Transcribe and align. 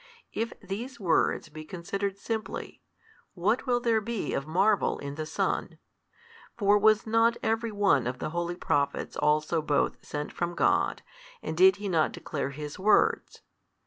If 0.33 0.51
these 0.61 0.99
words 0.99 1.49
be 1.49 1.63
considered 1.63 2.17
simply, 2.17 2.81
what 3.35 3.67
will 3.67 3.79
there 3.79 4.01
be 4.01 4.33
of 4.33 4.47
marvel 4.47 4.97
in 4.97 5.13
the 5.13 5.27
Son? 5.27 5.77
For 6.57 6.75
was 6.79 7.05
not 7.05 7.37
every 7.43 7.71
one 7.71 8.07
of 8.07 8.17
the 8.17 8.31
holy 8.31 8.55
Prophets 8.55 9.15
also 9.15 9.61
both 9.61 10.03
sent 10.03 10.33
from 10.33 10.55
God, 10.55 11.03
and 11.43 11.55
did 11.55 11.75
he 11.75 11.87
not 11.87 12.13
declare 12.13 12.49
His 12.49 12.79
words? 12.79 13.43